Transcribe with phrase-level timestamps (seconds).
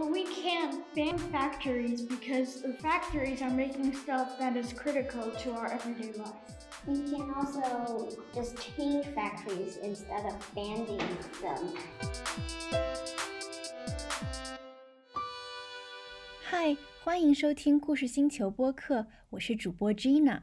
[0.00, 5.52] But we can't ban factories because the factories are making stuff that is critical to
[5.52, 6.34] our everyday life.
[6.86, 11.00] We can also just change factories instead of banning
[11.40, 11.74] them.
[16.42, 20.42] 嗨，欢迎收听故事星球播客，我是主播 Gina。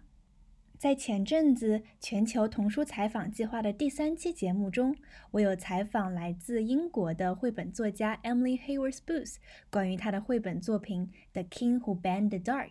[0.79, 4.95] 在前阵子全球童书采访计划的第三期节目中，
[5.33, 9.35] 我有采访来自英国的绘本作家 Emily Haworth Booth，
[9.71, 12.69] 关于她的绘本作品《The King Who Banned the Dark》，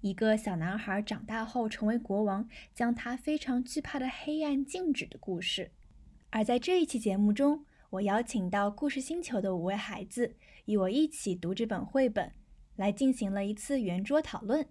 [0.00, 5.70] 一个小男孩长大后成为国王，将他非常惧怕的黑暗禁止的故事。
[6.30, 12.32] 而在这一期节目中，我邀请到故事星球的五位孩子，与我一起读这本绘本，
[12.74, 14.66] 来进行了一次圆桌讨论。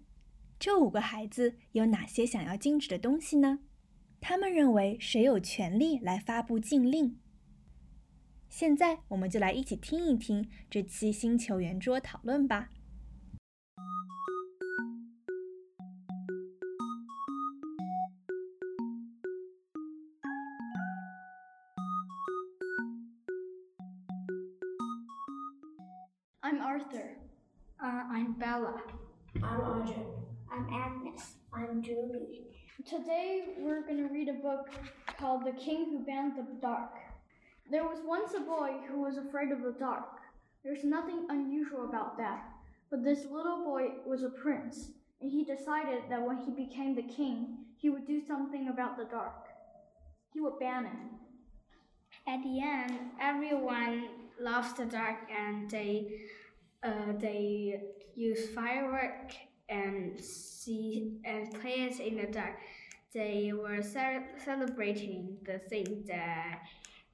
[0.60, 3.60] 这五个孩子有哪些想要禁止的东西呢？
[4.20, 7.20] 他们认为谁有权利来发布禁令？
[8.48, 12.70] 现在我们就来一起听一听这期星球圆桌讨论吧。
[26.40, 27.16] I'm Arthur.
[27.78, 28.80] Uh, I'm Bella.
[29.36, 30.27] I'm Arjun.
[30.58, 31.34] I'm Agnes.
[31.54, 32.40] I'm Julie.
[32.84, 34.68] Today we're going to read a book
[35.16, 36.94] called The King Who Banned the Dark.
[37.70, 40.18] There was once a boy who was afraid of the dark.
[40.64, 42.42] There's nothing unusual about that.
[42.90, 47.02] But this little boy was a prince, and he decided that when he became the
[47.02, 49.46] king, he would do something about the dark.
[50.34, 52.28] He would ban it.
[52.28, 54.08] At the end, everyone
[54.40, 56.18] loves the dark and they
[56.82, 57.80] uh, they
[58.16, 59.34] use firework
[59.68, 62.58] and see and play it in the dark.
[63.14, 66.60] They were ce- celebrating the thing that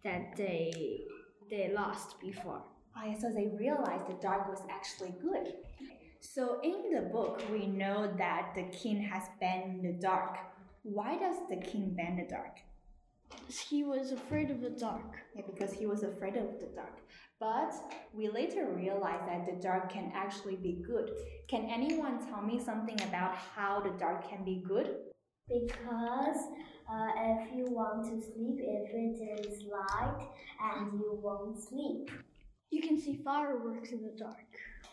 [0.03, 1.05] that they
[1.51, 2.63] they lost before.
[2.97, 5.55] Ah, so they realized the dark was actually good.
[6.21, 10.39] So in the book, we know that the king has banned the dark.
[10.83, 12.61] Why does the king ban the dark?
[13.49, 15.17] He was afraid of the dark.
[15.35, 16.99] Yeah, because he was afraid of the dark.
[17.41, 17.75] But
[18.13, 21.11] we later realized that the dark can actually be good.
[21.49, 24.97] Can anyone tell me something about how the dark can be good?
[25.49, 26.39] Because
[26.91, 30.29] uh, if you want to sleep, if it is light
[30.63, 32.11] and you won't sleep.
[32.71, 34.47] You can see fireworks in the dark.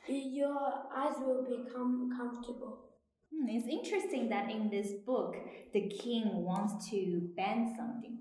[0.08, 0.58] Your
[0.96, 2.91] eyes will become comfortable.
[3.34, 5.36] Hmm, it's interesting that in this book,
[5.74, 8.20] the king wants to ban something.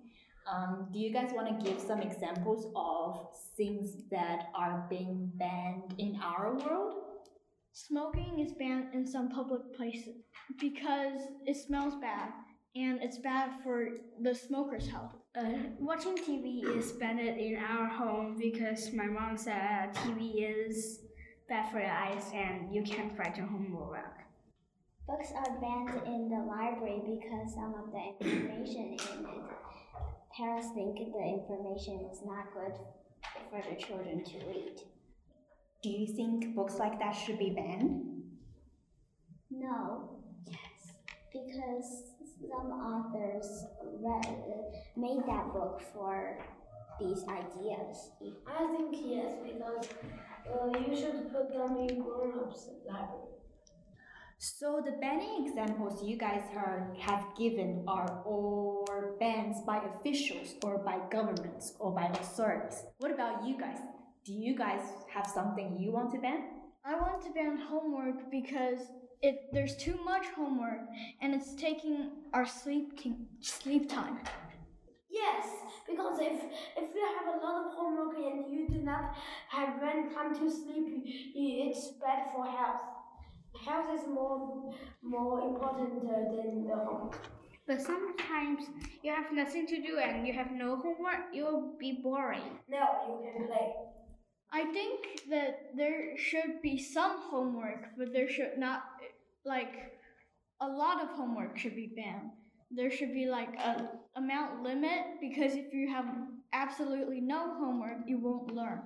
[0.51, 5.95] Um, do you guys want to give some examples of things that are being banned
[5.99, 6.95] in our world?
[7.73, 10.25] Smoking is banned in some public places
[10.61, 12.31] because it smells bad
[12.75, 13.89] and it's bad for
[14.23, 15.13] the smoker's health.
[15.37, 15.45] Uh,
[15.79, 21.01] watching TV is banned in our home because my mom said TV is
[21.49, 24.30] bad for your eyes and you can't write your homework.
[25.07, 29.51] Books are banned in the library because some of the information in it.
[30.37, 32.79] Parents think the information is not good
[33.51, 34.81] for the children to read.
[35.83, 38.23] Do you think books like that should be banned?
[39.51, 40.21] No.
[40.47, 40.95] Yes.
[41.33, 43.65] Because some authors
[44.01, 44.27] read,
[44.97, 46.39] made that book for
[47.01, 48.11] these ideas.
[48.47, 49.89] I think yes, because
[50.47, 53.40] uh, you should put them in grown-ups library.
[54.43, 58.87] So the banning examples you guys are, have given are all
[59.21, 62.85] bans by officials or by governments or by authorities.
[63.01, 63.77] What about you guys?
[64.25, 64.81] Do you guys
[65.13, 66.45] have something you want to ban?
[66.87, 68.79] I want to ban homework because
[69.21, 70.89] it there's too much homework
[71.21, 72.99] and it's taking our sleep
[73.41, 74.21] sleep time.
[75.11, 75.49] Yes,
[75.87, 76.41] because if
[76.79, 79.15] if you have a lot of homework and you do not
[79.51, 83.00] have when time to sleep, it's bad for health.
[83.65, 84.73] Health is more
[85.03, 87.29] more important uh, than the homework.
[87.67, 88.65] But sometimes
[89.03, 92.59] you have nothing to do and you have no homework, you'll be boring.
[92.69, 93.73] No, you can play.
[94.53, 98.83] I think that there should be some homework, but there should not,
[99.45, 99.93] like,
[100.61, 102.31] a lot of homework should be banned.
[102.73, 106.07] There should be like a amount limit because if you have
[106.53, 108.83] absolutely no homework, you won't learn.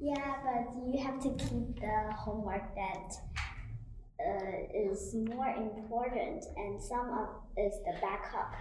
[0.00, 3.12] Yeah, but you have to keep the homework that
[4.20, 8.54] uh, is more important, and some of is the backup.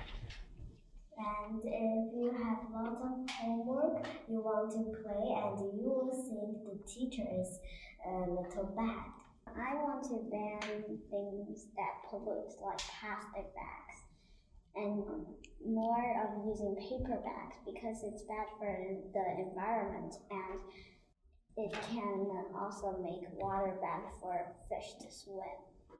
[1.17, 6.65] And if you have lots of homework, you want to play, and you will think
[6.67, 7.59] the teacher is
[8.05, 9.11] a little bad.
[9.55, 10.59] I want to ban
[11.09, 13.97] things that pollute, like plastic bags,
[14.75, 15.03] and
[15.65, 18.75] more of using paper bags because it's bad for
[19.13, 20.59] the environment and
[21.57, 25.39] it can also make water bad for fish to swim.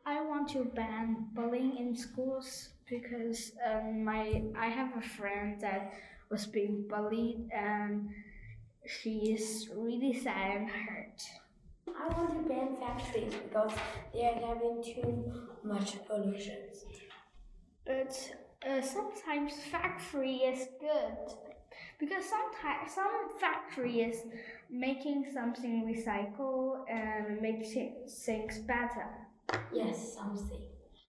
[0.05, 5.93] I want to ban bullying in schools because um, my I have a friend that
[6.29, 8.09] was being bullied and
[8.85, 11.21] she is really sad and hurt.
[11.87, 13.71] I want to ban factories because
[14.13, 15.31] they are having too
[15.63, 16.57] much pollution.
[17.85, 18.35] But
[18.67, 21.44] uh, sometimes factory is good
[21.99, 24.23] because some sometimes some factory is
[24.69, 29.27] making something recycle and making things better.
[29.73, 30.61] Yes, something.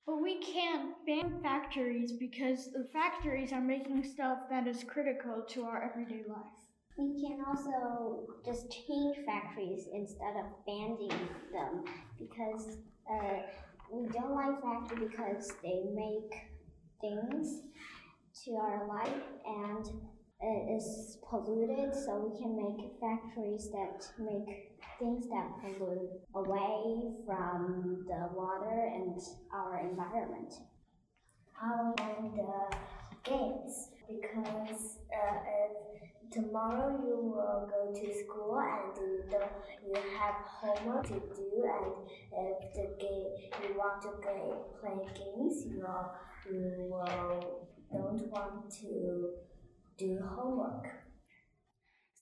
[0.06, 5.62] But we can't ban factories because the factories are making stuff that is critical to
[5.64, 6.62] our everyday life.
[6.96, 11.84] We can also just change factories instead of banning them
[12.18, 12.78] because
[13.10, 13.42] uh,
[13.92, 16.32] we don't like factories because they make
[17.00, 17.62] things
[18.44, 19.94] to our life and it
[20.42, 28.28] is polluted so we can make factories that make things that pollute away from the
[28.34, 29.18] water and
[29.52, 30.54] our environment.
[31.60, 32.76] I want the
[33.24, 39.24] games because uh, if tomorrow you will go to school and you,
[39.86, 41.92] you have homework to do and
[42.32, 43.32] if the game
[43.62, 46.12] you want to play, play games you will,
[46.50, 49.30] you will don't want to
[49.98, 50.88] do homework.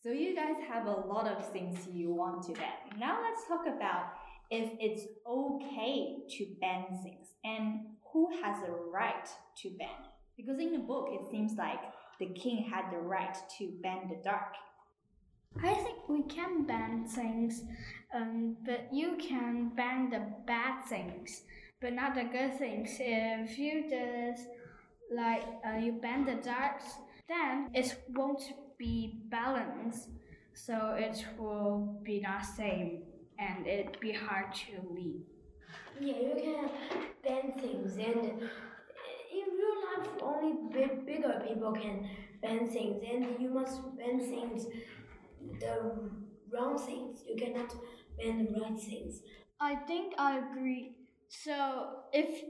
[0.03, 2.99] So you guys have a lot of things you want to ban.
[2.99, 4.13] Now let's talk about
[4.51, 7.81] if it's okay to ban things and
[8.13, 9.29] who has a right
[9.63, 9.89] to ban.
[10.37, 11.81] Because in the book it seems like
[12.21, 14.55] the king had the right to ban the dark.
[15.63, 17.63] I think we can ban things,
[18.15, 21.43] um, but you can ban the bad things,
[21.81, 22.97] but not the good things.
[22.99, 24.49] If you just
[25.15, 26.85] like uh, you ban the darks,
[27.29, 28.43] then it won't
[28.79, 30.09] be balanced,
[30.55, 33.03] so it will be not same
[33.39, 35.23] and it be hard to lead.
[36.01, 36.71] Yeah, you can
[37.23, 38.49] ban things, and
[39.33, 42.09] in real life, only big, bigger people can
[42.43, 44.67] ban things, and you must ban things,
[45.61, 46.11] the
[46.53, 47.21] wrong things.
[47.29, 47.75] You cannot
[48.19, 49.23] ban the right things.
[49.61, 50.97] I think I agree.
[51.29, 52.43] So if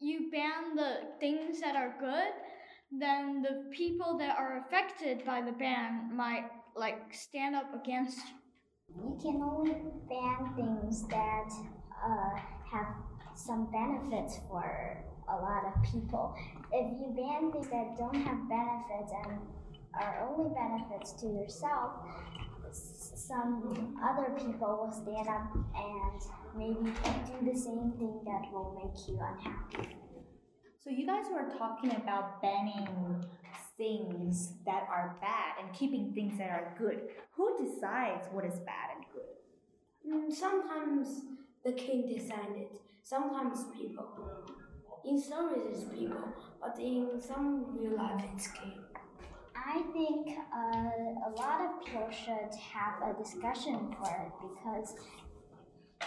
[0.00, 2.32] you ban the things that are good,
[2.98, 8.94] then the people that are affected by the ban might like stand up against you.
[8.94, 9.74] You can only
[10.08, 11.48] ban things that
[12.04, 12.40] uh,
[12.70, 12.94] have
[13.34, 16.34] some benefits for a lot of people.
[16.72, 19.38] If you ban things that don't have benefits and
[19.94, 21.92] are only benefits to yourself,
[22.72, 26.20] some other people will stand up and
[26.56, 29.96] maybe do the same thing that will make you unhappy.
[30.82, 32.88] So you guys were talking about banning
[33.78, 37.02] things that are bad and keeping things that are good.
[37.36, 39.32] Who decides what is bad and good?
[40.04, 41.22] Mm, sometimes
[41.64, 42.66] the king decided,
[43.04, 44.08] sometimes people.
[45.04, 48.80] In stories, it's people, but in some real life, it's king.
[49.54, 54.94] I think uh, a lot of people should have a discussion for it because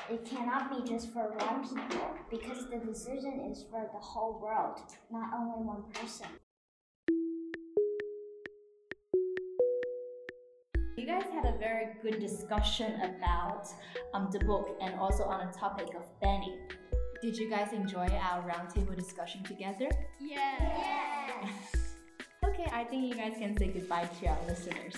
[0.10, 4.80] it cannot be just for one people because the decision is for the whole world,
[5.12, 6.27] not only one person.
[10.98, 13.68] You guys had a very good discussion about
[14.13, 16.60] um, the book and also on the topic of banning.
[17.22, 19.89] Did you guys enjoy our roundtable discussion together?
[20.20, 21.50] Yeah.
[22.44, 24.96] Okay, I think you guys can say goodbye to our listeners.